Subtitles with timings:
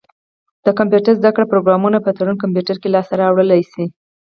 [0.65, 3.83] د کمپيوټر زده کړي پروګرامونه په تړون کمپيوټر کي لاسته را وړلای سی.